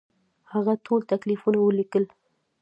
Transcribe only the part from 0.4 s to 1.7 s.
هغه ټول تکلیفونه